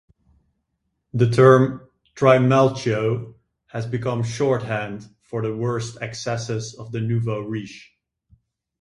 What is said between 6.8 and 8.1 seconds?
the nouveau riche.